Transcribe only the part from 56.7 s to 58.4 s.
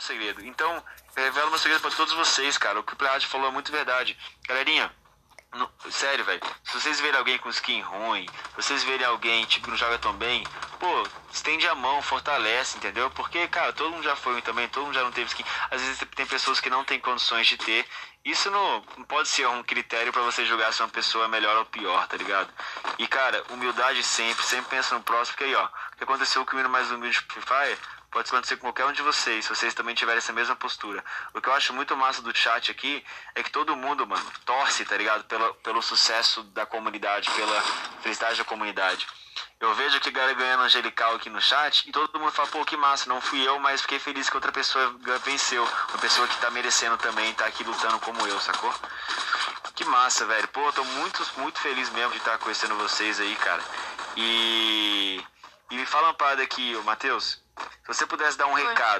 ô Matheus. Se você pudesse